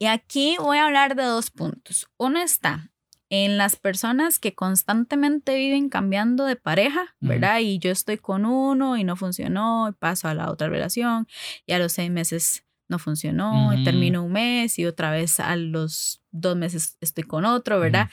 [0.00, 2.08] Y aquí voy a hablar de dos puntos.
[2.18, 2.92] Uno está
[3.30, 7.16] en las personas que constantemente viven cambiando de pareja.
[7.20, 7.58] ¿verdad?
[7.58, 11.26] Y yo estoy con uno y no funcionó, y paso a la otra relación,
[11.66, 15.56] y a los seis meses no funcionó, y termino un mes, y otra vez a
[15.56, 18.08] los dos meses estoy con otro, ¿verdad?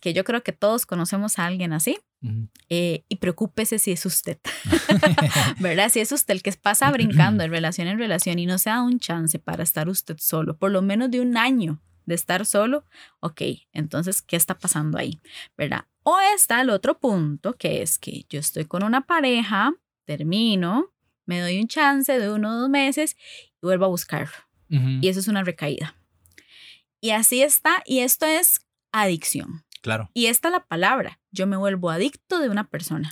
[0.00, 1.98] Que yo creo que todos conocemos a alguien así.
[2.68, 4.38] Eh, y preocúpese si es usted,
[5.60, 5.88] ¿verdad?
[5.88, 8.82] Si es usted el que pasa brincando de relación en relación y no se da
[8.82, 12.84] un chance para estar usted solo, por lo menos de un año de estar solo,
[13.20, 15.20] ok, entonces, ¿qué está pasando ahí?
[15.56, 15.84] ¿Verdad?
[16.02, 20.92] O está el otro punto, que es que yo estoy con una pareja, termino,
[21.26, 23.16] me doy un chance de uno o dos meses
[23.60, 24.32] y vuelvo a buscarlo.
[24.70, 25.96] Y eso es una recaída.
[27.00, 29.64] Y así está, y esto es adicción.
[29.80, 33.10] Claro, Y esta es la palabra, yo me vuelvo adicto de una persona.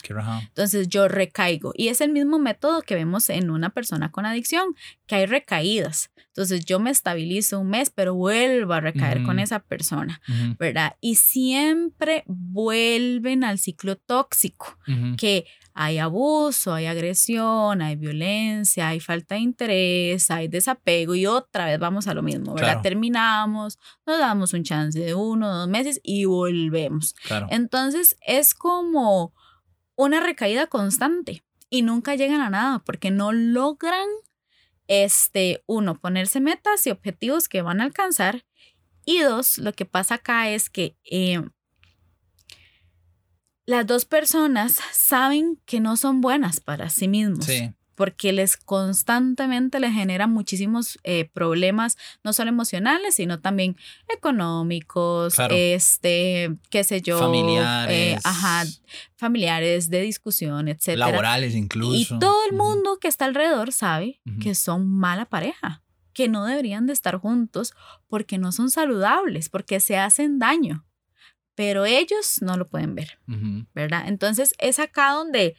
[0.48, 1.72] Entonces yo recaigo.
[1.74, 4.74] Y es el mismo método que vemos en una persona con adicción,
[5.06, 6.10] que hay recaídas.
[6.28, 10.20] Entonces yo me estabilizo un mes, pero vuelvo a recaer con esa persona.
[10.58, 10.96] ¿verdad?
[11.00, 14.78] Y siempre vuelven al ciclo tóxico,
[15.16, 15.46] que
[15.78, 21.78] hay abuso, hay agresión, hay violencia, hay falta de interés, hay desapego y otra vez
[21.78, 22.68] vamos a lo mismo, ¿verdad?
[22.68, 22.82] Claro.
[22.82, 27.14] Terminamos, nos damos un chance de uno dos meses y volvemos.
[27.26, 27.48] Claro.
[27.50, 29.34] Entonces es como
[29.96, 34.08] una recaída constante y nunca llegan a nada porque no logran,
[34.88, 38.44] este, uno, ponerse metas y objetivos que van a alcanzar.
[39.04, 41.40] Y dos, lo que pasa acá es que eh,
[43.66, 47.44] las dos personas saben que no son buenas para sí mismos.
[47.44, 47.75] Sí.
[47.96, 53.76] Porque les constantemente les genera muchísimos eh, problemas, no solo emocionales, sino también
[54.08, 58.64] económicos, este, qué sé yo, familiares, ajá,
[59.16, 61.08] familiares de discusión, etcétera.
[61.08, 62.16] Laborales incluso.
[62.16, 65.82] Y todo el mundo que está alrededor sabe que son mala pareja,
[66.12, 67.74] que no deberían de estar juntos
[68.06, 70.84] porque no son saludables, porque se hacen daño
[71.56, 73.18] pero ellos no lo pueden ver,
[73.74, 74.04] ¿verdad?
[74.06, 75.56] Entonces es acá donde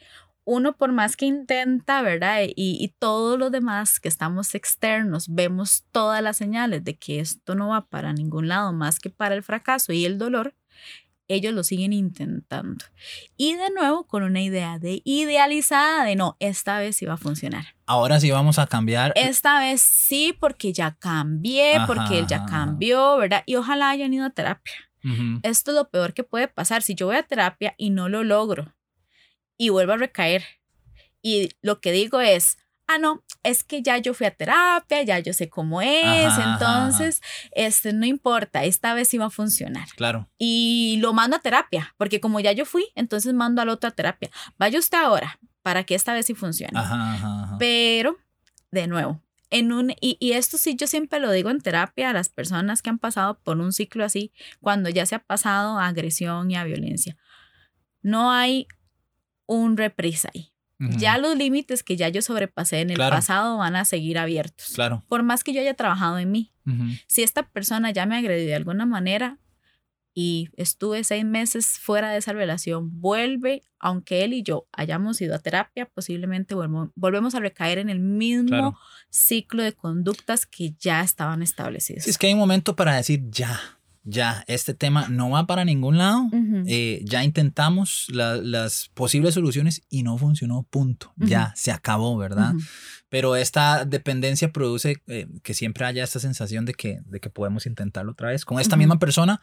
[0.48, 2.40] uno por más que intenta, ¿verdad?
[2.42, 7.54] Y, y, todos los demás que estamos externos vemos todas las señales de que esto
[7.54, 10.54] no va para ningún lado más que para el fracaso y el dolor,
[11.28, 12.82] ellos lo siguen intentando.
[13.36, 17.18] Y de nuevo con una idea de idealizada de no, esta vez sí va a
[17.18, 17.66] funcionar.
[17.84, 19.12] Ahora sí vamos a cambiar.
[19.16, 23.42] Esta vez sí, porque ya cambié, porque él ya cambió, ¿verdad?
[23.44, 24.72] Y ojalá hayan ido a terapia.
[25.42, 26.82] Esto es lo peor que puede pasar.
[26.82, 28.74] Si yo voy a terapia y no lo logro,
[29.58, 30.44] y vuelvo a recaer.
[31.20, 32.56] Y lo que digo es,
[32.88, 37.20] ah, no, es que ya yo fui a terapia, ya yo sé cómo es, entonces,
[37.52, 39.88] este, no importa, esta vez sí va a funcionar.
[39.96, 40.28] Claro.
[40.38, 43.90] Y lo mando a terapia, porque como ya yo fui, entonces mando a la otra
[43.90, 44.30] terapia.
[44.58, 46.80] Vaya usted ahora, para que esta vez sí funcione.
[47.58, 48.16] Pero,
[48.70, 52.12] de nuevo, en un, y, y, esto sí yo siempre lo digo en terapia a
[52.12, 55.86] las personas que han pasado por un ciclo así, cuando ya se ha pasado a
[55.86, 57.16] agresión y a violencia.
[58.02, 58.66] No hay
[59.48, 60.52] un reprisa ahí.
[60.78, 64.70] Ya los límites que ya yo sobrepasé en el pasado van a seguir abiertos.
[64.74, 65.02] Claro.
[65.08, 66.52] Por más que yo haya trabajado en mí.
[67.08, 69.38] Si esta persona ya me agredió de alguna manera
[70.14, 75.34] y estuve seis meses fuera de esa relación, vuelve, aunque él y yo hayamos ido
[75.34, 76.54] a terapia, posiblemente
[76.94, 78.78] volvemos a recaer en el mismo
[79.10, 82.06] ciclo de conductas que ya estaban establecidas.
[82.06, 83.77] es que hay un momento para decir ya
[84.08, 86.28] ya este tema no va para ningún lado,
[86.66, 92.54] eh, ya intentamos las posibles soluciones y no funcionó, punto, ya se acabó, ¿verdad?
[93.10, 97.66] Pero esta dependencia produce eh, que siempre haya esta sensación de que, de que podemos
[97.66, 99.40] intentarlo otra vez con esta misma persona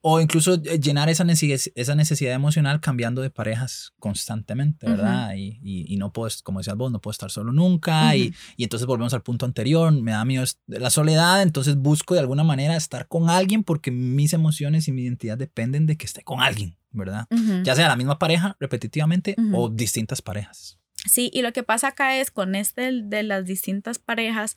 [0.00, 5.34] o incluso eh, llenar esa necesidad, esa necesidad emocional cambiando de parejas constantemente, ¿verdad?
[5.36, 8.14] y, y, no puedo, como decías vos, no puedo estar solo nunca.
[8.14, 12.20] y, y, entonces volvemos al punto anterior, me da miedo la soledad, entonces busco de
[12.20, 16.22] alguna manera estar con alguien porque mis emociones y mi identidad dependen de que esté
[16.22, 17.26] con alguien, ¿verdad?
[17.64, 20.78] Ya sea la misma pareja repetitivamente o distintas parejas.
[21.06, 24.56] Sí, y lo que pasa acá es con este de las distintas parejas,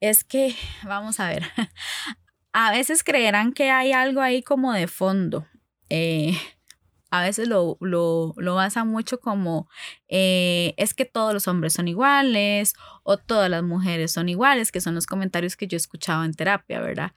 [0.00, 0.54] es que,
[0.84, 1.44] vamos a ver,
[2.52, 5.46] a veces creerán que hay algo ahí como de fondo.
[5.90, 6.36] Eh,
[7.10, 9.68] a veces lo, lo, lo basan mucho como
[10.08, 14.80] eh, es que todos los hombres son iguales o todas las mujeres son iguales, que
[14.80, 17.12] son los comentarios que yo escuchaba en terapia, ¿verdad?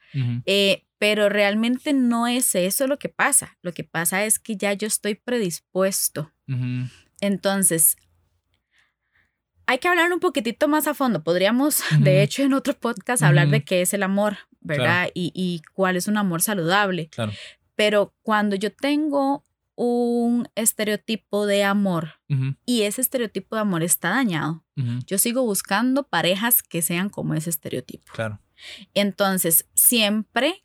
[0.46, 3.58] Eh, pero realmente no es eso lo que pasa.
[3.62, 6.32] Lo que pasa es que ya yo estoy predispuesto.
[7.22, 7.98] Entonces,
[9.66, 11.24] hay que hablar un poquitito más a fondo.
[11.24, 15.10] Podríamos, de hecho, en otro podcast hablar de qué es el amor, ¿verdad?
[15.14, 17.10] Y, y, cuál es un amor saludable.
[17.10, 17.34] Claro.
[17.76, 19.44] Pero cuando yo tengo
[19.76, 22.20] un estereotipo de amor
[22.66, 24.64] y ese estereotipo de amor está dañado,
[25.06, 28.12] yo sigo buscando parejas que sean como ese estereotipo.
[28.14, 28.40] Claro.
[28.94, 30.62] Entonces, siempre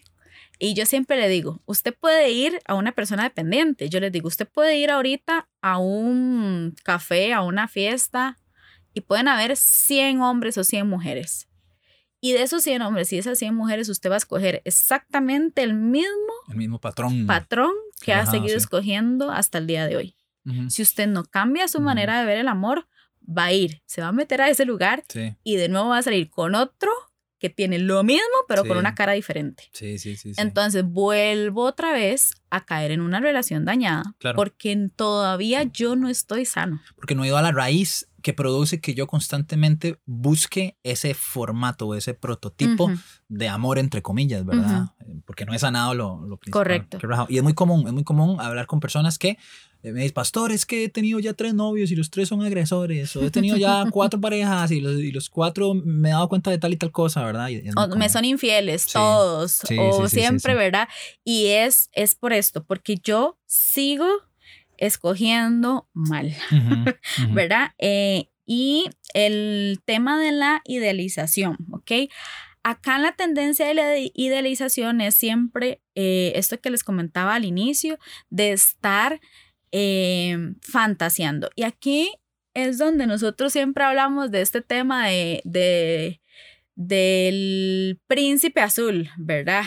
[0.59, 3.89] y yo siempre le digo, usted puede ir a una persona dependiente.
[3.89, 8.39] Yo les digo, usted puede ir ahorita a un café, a una fiesta,
[8.95, 11.49] y pueden haber 100 hombres o 100 mujeres.
[12.21, 15.75] Y de esos 100 hombres y esas 100 mujeres, usted va a escoger exactamente el
[15.75, 20.17] mismo, el mismo patrón, patrón que ha seguido escogiendo hasta el día de hoy.
[20.69, 22.87] Si usted no cambia su manera de ver el amor,
[23.27, 25.05] va a ir, se va a meter a ese lugar
[25.43, 26.91] y de nuevo va a salir con otro
[27.39, 29.65] que tiene lo mismo, pero con una cara diferente.
[29.73, 35.65] Sí, sí, sí, Entonces vuelvo otra vez a caer en una relación dañada porque todavía
[35.65, 36.81] yo no estoy sano.
[36.95, 41.95] Porque no he ido a la raíz que produce que yo constantemente busque ese formato,
[41.95, 42.91] ese prototipo
[43.29, 44.87] de amor, entre comillas, ¿verdad?
[45.25, 46.65] Porque no he sanado lo, lo principal.
[46.65, 46.99] Correcto.
[47.29, 49.39] Y es muy común, es muy común hablar con personas que
[49.85, 52.43] eh, me dicen, pastor, es que he tenido ya tres novios y los tres son
[52.43, 56.29] agresores, o he tenido ya cuatro parejas y los, y los, cuatro me he dado
[56.29, 57.49] cuenta de tal y tal cosa, ¿verdad?
[57.77, 60.89] o me son infieles todos, o siempre, ¿verdad?
[61.23, 64.09] Y es, es por esto, porque yo sigo
[64.79, 66.35] escogiendo mal,
[67.33, 67.73] ¿verdad?
[67.79, 72.11] Eh, y el tema de la idealización, ¿ok?
[72.63, 77.99] Acá la tendencia de la idealización es siempre eh, esto que les comentaba al inicio,
[78.31, 79.21] de estar
[79.73, 81.51] eh, fantaseando.
[81.55, 82.13] Y aquí
[82.55, 86.21] es donde nosotros siempre hablamos de este tema de, de
[86.77, 89.65] del príncipe azul, ¿verdad?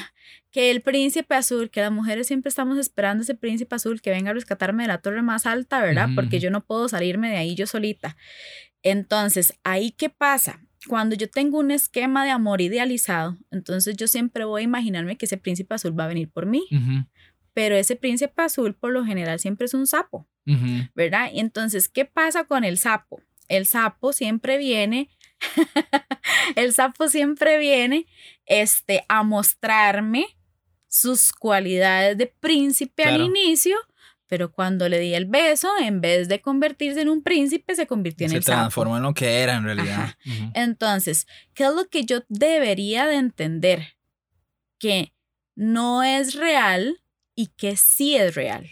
[0.51, 4.31] Que el príncipe azul, que las mujeres siempre estamos esperando ese príncipe azul que venga
[4.31, 6.09] a rescatarme de la torre más alta, ¿verdad?
[6.15, 8.17] Porque yo no puedo salirme de ahí yo solita.
[8.81, 10.61] Entonces, ahí qué pasa?
[10.87, 15.25] Cuando yo tengo un esquema de amor idealizado, entonces yo siempre voy a imaginarme que
[15.25, 16.65] ese príncipe azul va a venir por mí.
[17.53, 20.27] Pero ese príncipe azul por lo general siempre es un sapo,
[20.95, 21.29] ¿verdad?
[21.33, 23.21] Entonces, ¿qué pasa con el sapo?
[23.49, 25.09] El sapo siempre viene,
[26.55, 28.05] el sapo siempre viene
[28.45, 30.38] este, a mostrarme
[30.89, 33.77] sus cualidades de príncipe al inicio,
[34.27, 38.27] pero cuando le di el beso, en vez de convertirse en un príncipe, se convirtió
[38.27, 38.57] en el sapo.
[38.57, 40.15] Se transformó en lo que era en realidad.
[40.53, 43.95] Entonces, ¿qué es lo que yo debería de entender?
[44.77, 45.13] Que
[45.55, 47.01] no es real
[47.35, 48.69] y que sí es real.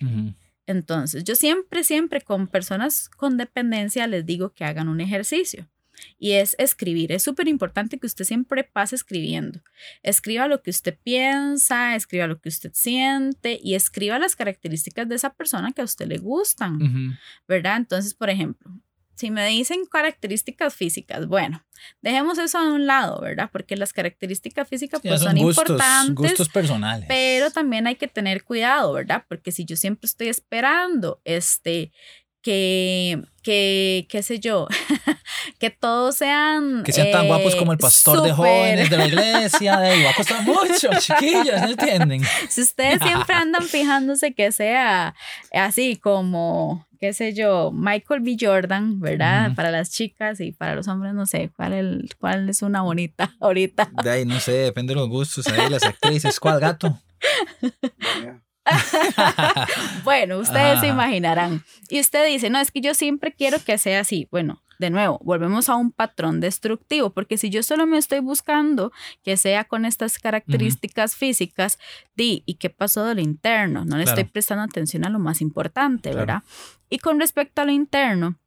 [0.66, 5.70] Entonces, yo siempre, siempre con personas con dependencia les digo que hagan un ejercicio
[6.18, 7.12] y es escribir.
[7.12, 9.62] Es súper importante que usted siempre pase escribiendo.
[10.04, 15.16] Escriba lo que usted piensa, escriba lo que usted siente y escriba las características de
[15.16, 17.78] esa persona que a usted le gustan, ¿verdad?
[17.78, 18.72] Entonces, por ejemplo,
[19.18, 21.66] si me dicen características físicas, bueno,
[22.02, 23.50] dejemos eso a un lado, ¿verdad?
[23.52, 26.14] Porque las características físicas pues, son, importantes.
[26.14, 27.08] Gustos personales.
[27.08, 29.26] Pero también hay que tener cuidado, ¿verdad?
[29.28, 31.92] Porque si yo siempre estoy esperando este
[32.48, 34.70] que, que, qué sé yo,
[35.60, 36.82] que todos sean...
[36.86, 40.16] Que sean tan guapos como el pastor de jóvenes de la iglesia, de, va a
[40.16, 42.22] costar mucho, chiquillas, ¿no entienden?
[42.48, 45.14] Si ustedes siempre andan fijándose que sea
[45.52, 48.38] así como, qué sé yo, Michael B.
[48.40, 49.54] Jordan, ¿verdad?
[49.54, 53.36] Para las chicas y para los hombres, no sé, ¿cuál, el, cuál es una bonita
[53.42, 53.92] ahorita?
[54.06, 56.98] De ahí, no sé, depende de los gustos, ahí las actrices, ¿cuál gato?
[60.04, 61.64] bueno, ustedes se imaginarán.
[61.90, 64.28] Y usted dice, no, es que yo siempre quiero que sea así.
[64.32, 68.92] Bueno, de nuevo, volvemos a un patrón destructivo, porque si yo solo me estoy buscando
[69.24, 71.80] que sea con estas características físicas,
[72.16, 73.86] di, ¿y qué pasó de lo interno?
[73.86, 76.44] No le estoy prestando atención a lo más importante, ¿verdad?
[76.90, 78.40] Y con respecto a lo interno,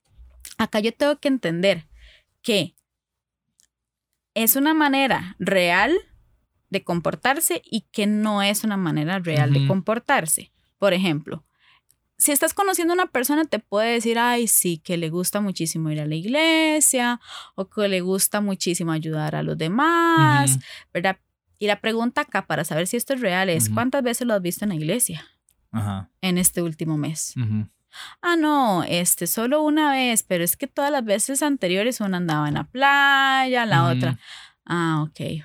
[0.56, 1.86] acá yo tengo que entender
[2.42, 2.74] que
[4.34, 5.92] es una manera real
[6.70, 10.52] de comportarse y que no es una manera real de comportarse.
[10.78, 11.44] Por ejemplo,
[12.16, 15.90] si estás conociendo a una persona, te puede decir, ay, sí, que le gusta muchísimo
[15.90, 17.20] ir a la iglesia
[17.54, 20.58] o que le gusta muchísimo ayudar a los demás,
[20.92, 21.18] ¿verdad?
[21.58, 24.42] Y la pregunta acá para saber si esto es real es, ¿cuántas veces lo has
[24.42, 25.26] visto en la iglesia
[26.20, 27.34] en este último mes?
[28.22, 32.48] Ah, no, este, solo una vez, pero es que todas las veces anteriores una andaba
[32.48, 34.18] en la playa, la otra.
[34.64, 35.44] Ah, ok.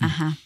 [0.00, 0.36] Ajá.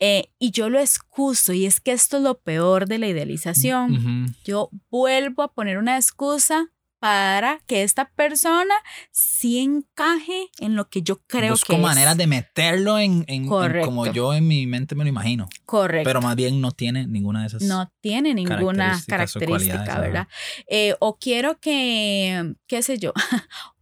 [0.00, 4.34] Eh, y yo lo excuso, y es que esto es lo peor de la idealización.
[4.44, 6.70] Yo vuelvo a poner una excusa
[7.00, 8.74] para que esta persona
[9.12, 11.80] sí encaje en lo que yo creo que es.
[11.80, 15.48] maneras de meterlo en, en, como yo en mi mente me lo imagino.
[15.64, 16.08] Correcto.
[16.08, 17.62] Pero más bien no tiene ninguna de esas.
[17.62, 20.28] No tiene ninguna característica, ¿verdad?
[20.68, 23.12] Eh, o quiero que, qué sé yo,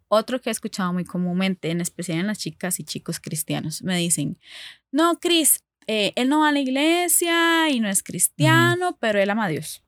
[0.09, 3.97] otro que he escuchado muy comúnmente, en especial en las chicas y chicos cristianos, me
[3.97, 4.39] dicen,
[4.93, 9.31] no, Cris, eh, él no va a la iglesia y no es cristiano, pero él
[9.31, 9.86] ama a Dios.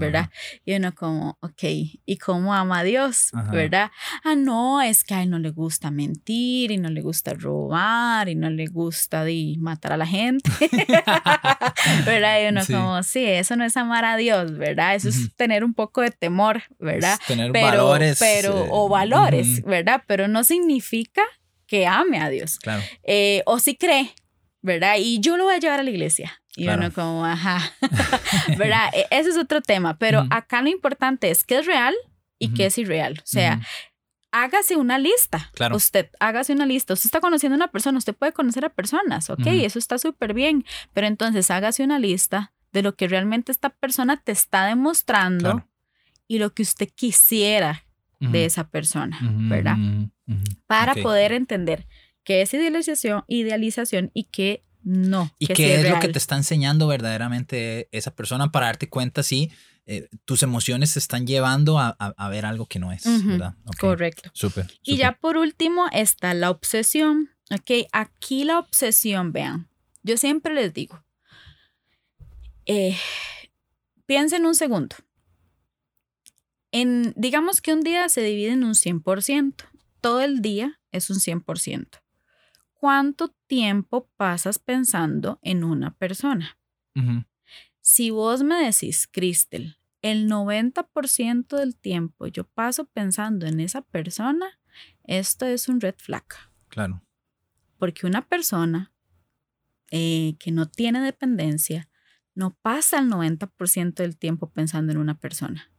[0.00, 0.30] ¿Verdad?
[0.64, 3.30] Y uno como, ok, ¿y cómo ama a Dios?
[3.52, 3.90] ¿Verdad?
[4.24, 8.28] Ah, no, es que a él no le gusta mentir y no le gusta robar
[8.28, 10.50] y no le gusta de matar a la gente,
[12.06, 12.42] ¿verdad?
[12.42, 14.94] Y uno como, sí, eso no es amar a Dios, ¿verdad?
[14.94, 17.18] Eso es tener un poco de temor, ¿verdad?
[17.26, 18.18] tener valores.
[18.18, 20.02] Pero, eh, o valores, ¿verdad?
[20.06, 21.22] Pero no significa
[21.66, 22.58] que ame a Dios.
[22.58, 22.82] Claro.
[23.02, 24.14] Eh, o si cree,
[24.62, 24.96] ¿verdad?
[24.98, 26.40] Y yo lo voy a llevar a la iglesia.
[26.56, 27.60] Y uno como, ajá,
[28.58, 28.88] ¿verdad?
[28.94, 31.94] E, ese es otro tema, pero acá lo importante es qué es real
[32.38, 33.18] y qué es irreal.
[33.18, 33.60] O sea,
[34.32, 35.50] hágase una lista.
[35.54, 35.76] Claro.
[35.76, 36.94] Usted hágase una lista.
[36.94, 39.46] Usted está conociendo a una persona, usted puede conocer a personas, ¿ok?
[39.46, 44.16] Eso está súper bien, pero entonces hágase una lista de lo que realmente esta persona
[44.16, 45.66] te está demostrando
[46.28, 47.84] y lo que usted quisiera
[48.18, 49.76] de esa persona, ¿verdad?
[50.66, 51.86] Para poder entender
[52.24, 55.32] qué es idealización, idealización y qué no.
[55.40, 59.50] ¿Y qué es, lo que te está enseñando verdaderamente esa persona para darte cuenta si
[59.84, 63.56] eh, tus emociones se están llevando a, ver algo que no es, ¿verdad?
[63.80, 64.30] Correcto.
[64.32, 64.72] Súper.
[64.84, 67.30] Y ya por último está la obsesión.
[67.50, 69.68] Ok, aquí la obsesión, vean,
[70.04, 71.04] yo siempre les digo,
[72.64, 72.96] eh,
[74.06, 74.94] piensen un segundo.
[76.70, 79.64] En, digamos que un día se divide en un 100%.
[80.00, 81.88] Todo el día es un 100%.
[82.78, 86.58] ¿Cuánto tiempo pasas pensando en una persona?
[87.80, 94.58] Si vos me decís, Cristel, el 90% del tiempo yo paso pensando en esa persona,
[95.04, 96.24] esto es un red flag.
[96.68, 97.02] Claro.
[97.78, 98.92] Porque una persona
[99.90, 101.90] eh, que no tiene dependencia
[102.34, 105.70] no pasa el 90% del tiempo pensando en una persona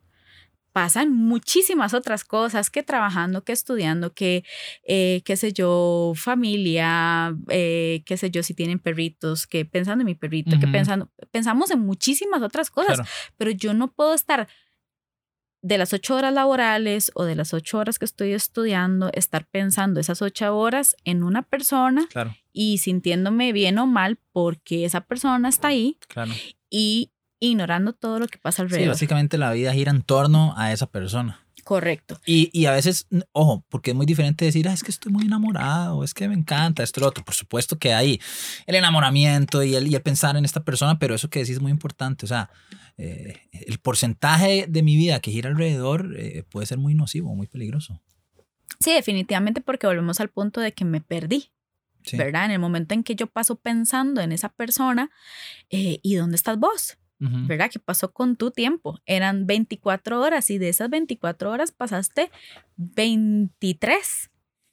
[0.77, 4.43] pasan muchísimas otras cosas que trabajando, que estudiando, que,
[4.83, 10.05] eh, qué sé yo, familia, eh, qué sé yo, si tienen perritos, que pensando en
[10.05, 12.99] mi perrito, que pensando, pensamos en muchísimas otras cosas,
[13.37, 14.47] pero yo no puedo estar
[15.63, 19.99] de las ocho horas laborales o de las ocho horas que estoy estudiando, estar pensando
[19.99, 22.07] esas ocho horas en una persona
[22.53, 25.97] y sintiéndome bien o mal porque esa persona está ahí
[26.69, 28.85] y ignorando todo lo que pasa alrededor.
[28.85, 31.47] Sí, básicamente la vida gira en torno a esa persona.
[31.67, 32.17] Correcto.
[32.25, 35.25] Y, y, a veces, ojo, porque es muy diferente decir, ah, es que estoy muy
[35.25, 37.25] enamorado, es que me encanta, esto y lo otro.
[37.25, 38.21] Por supuesto que hay
[38.67, 41.61] el enamoramiento y el, y el pensar en esta persona, pero eso que decís es
[41.61, 42.23] muy importante.
[42.23, 42.49] O sea,
[42.97, 47.47] eh, el porcentaje de mi vida que gira alrededor eh, puede ser muy nocivo, muy
[47.47, 48.01] peligroso.
[48.79, 51.51] Sí, definitivamente porque volvemos al punto de que me perdí.
[52.13, 52.45] ¿Verdad?
[52.45, 55.11] En el momento en que yo paso pensando en esa persona,
[55.69, 56.97] eh, ¿y dónde estás vos?
[57.19, 57.69] ¿Verdad?
[57.71, 58.99] ¿Qué pasó con tu tiempo?
[59.05, 62.29] Eran 24 horas y de esas 24 horas pasaste
[62.75, 64.29] 23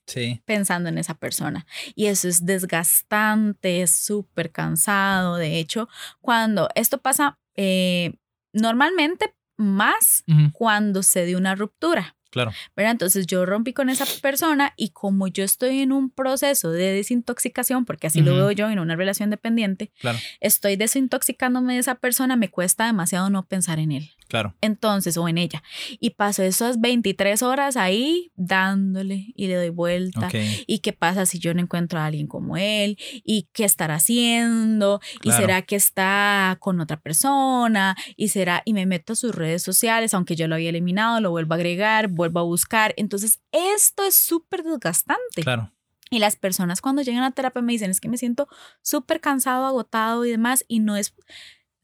[0.06, 0.42] sí.
[0.44, 1.66] pensando en esa persona.
[1.94, 5.36] Y eso es desgastante, es súper cansado.
[5.36, 5.88] De hecho,
[6.20, 8.14] cuando esto pasa, eh,
[8.52, 12.16] normalmente más cuando se dio una ruptura.
[12.34, 12.52] Claro.
[12.74, 12.90] ¿verdad?
[12.90, 17.84] Entonces yo rompí con esa persona y como yo estoy en un proceso de desintoxicación,
[17.84, 20.18] porque así lo veo yo en una relación dependiente, claro.
[20.40, 24.10] estoy desintoxicándome de esa persona, me cuesta demasiado no pensar en él.
[24.28, 24.54] Claro.
[24.60, 25.62] Entonces, o en ella.
[26.00, 30.28] Y paso esas 23 horas ahí dándole y le doy vuelta.
[30.66, 32.98] ¿Y qué pasa si yo no encuentro a alguien como él?
[33.24, 35.00] ¿Y qué estará haciendo?
[35.22, 37.96] ¿Y será que está con otra persona?
[38.16, 38.62] ¿Y será?
[38.64, 41.56] Y me meto a sus redes sociales, aunque yo lo había eliminado, lo vuelvo a
[41.56, 42.94] agregar, vuelvo a buscar.
[42.96, 45.42] Entonces, esto es súper desgastante.
[45.42, 45.70] Claro.
[46.10, 48.48] Y las personas cuando llegan a terapia me dicen, es que me siento
[48.82, 51.14] súper cansado, agotado y demás, y no es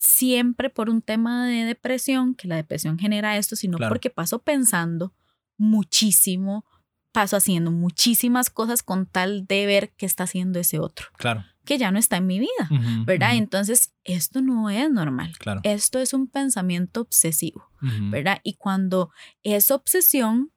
[0.00, 5.14] siempre por un tema de depresión, que la depresión genera esto, sino porque paso pensando
[5.58, 6.64] muchísimo,
[7.12, 11.08] paso haciendo muchísimas cosas con tal de ver qué está haciendo ese otro.
[11.18, 11.44] Claro.
[11.64, 12.70] Que ya no está en mi vida,
[13.04, 13.36] ¿verdad?
[13.36, 15.36] Entonces, esto no es normal.
[15.38, 15.60] Claro.
[15.62, 17.70] Esto es un pensamiento obsesivo,
[18.10, 18.40] ¿verdad?
[18.42, 19.10] Y cuando
[19.42, 20.50] es obsesión,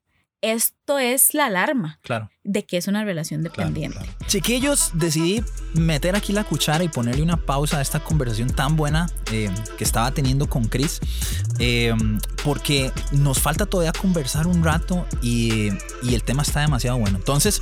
[0.44, 2.30] esto es la alarma claro.
[2.44, 3.98] de que es una relación dependiente.
[4.28, 5.41] Chiquillos, decidí
[5.74, 9.86] meter aquí la cuchara y ponerle una pausa a esta conversación tan buena eh, que
[9.86, 11.00] estaba teniendo con Chris,
[11.60, 11.96] eh,
[12.44, 15.70] porque nos falta todavía conversar un rato y,
[16.04, 17.18] y el tema está demasiado bueno.
[17.18, 17.62] Entonces,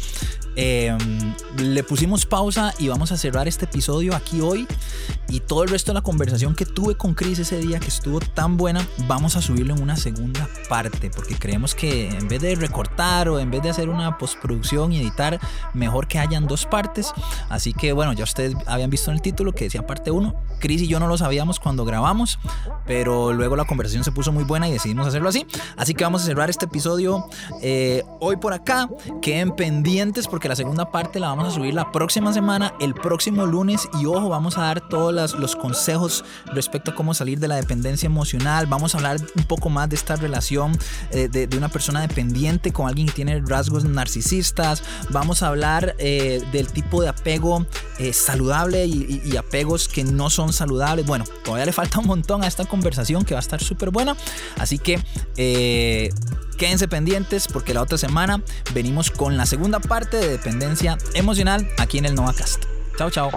[0.55, 0.97] eh,
[1.57, 4.67] le pusimos pausa y vamos a cerrar este episodio aquí hoy
[5.29, 8.19] y todo el resto de la conversación que tuve con Chris ese día que estuvo
[8.19, 12.55] tan buena, vamos a subirlo en una segunda parte porque creemos que en vez de
[12.55, 15.39] recortar o en vez de hacer una postproducción y editar,
[15.73, 17.13] mejor que hayan dos partes.
[17.49, 20.35] Así que bueno, ya ustedes habían visto en el título que decía parte 1.
[20.59, 22.39] Chris y yo no lo sabíamos cuando grabamos,
[22.85, 25.45] pero luego la conversación se puso muy buena y decidimos hacerlo así.
[25.77, 27.25] Así que vamos a cerrar este episodio
[27.61, 28.89] eh, hoy por acá.
[29.21, 33.45] Queden pendientes porque la segunda parte la vamos a subir la próxima semana, el próximo
[33.45, 36.23] lunes y ojo, vamos a dar todas las los consejos
[36.53, 38.67] respecto a cómo salir de la dependencia emocional.
[38.67, 40.77] Vamos a hablar un poco más de esta relación
[41.11, 44.83] eh, de, una persona dependiente con alguien que tiene rasgos narcisistas.
[45.09, 47.65] Vamos a hablar eh, del tipo de apego
[47.99, 51.05] eh, saludable y, y, apegos que no son saludables.
[51.05, 54.15] Bueno, todavía le falta un montón a esta conversación que va a estar súper buena.
[54.57, 54.99] Así que
[56.57, 58.41] quédense pendientes porque la otra semana
[58.73, 62.65] venimos con la segunda parte de dependencia emocional aquí en el NovaCast.
[62.97, 63.31] Chao, chao.